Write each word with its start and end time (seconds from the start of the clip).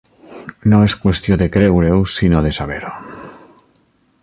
No 0.71 0.79
és 0.85 0.95
qüestió 1.03 1.37
de 1.41 1.49
creure-ho, 1.57 2.01
si 2.15 2.31
no 2.35 2.43
de 2.47 2.55
saber-ho. 2.61 2.95